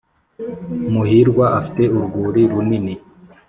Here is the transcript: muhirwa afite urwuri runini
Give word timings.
muhirwa 0.93 1.45
afite 1.59 1.83
urwuri 1.97 2.41
runini 2.51 2.93